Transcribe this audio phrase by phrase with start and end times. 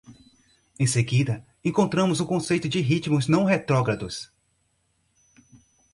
[0.79, 4.31] Em seguida, encontramos o conceito de ritmos não retrógrados.